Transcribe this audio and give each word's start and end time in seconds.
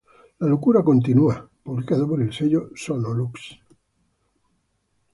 La 0.39 0.47
Locura 0.47 0.81
Continúa", 0.83 1.47
publicados 1.61 2.07
por 2.09 2.23
el 2.23 2.33
sello 2.33 2.71
Sonolux. 2.75 3.59